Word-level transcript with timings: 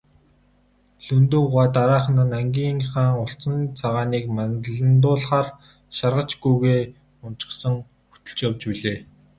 Лхүндэв 1.01 1.43
гуай 1.51 1.67
дараахан 1.75 2.17
нь 2.27 2.37
ангийнхаа 2.41 3.09
улцан 3.23 3.55
цагааныг 3.79 4.25
малиндуулахаар 4.37 5.47
шаргач 5.97 6.29
гүүгээ 6.41 6.81
уначихсан 7.23 7.73
хөтөлж 8.11 8.39
явж 8.47 8.61
билээ. 8.69 8.97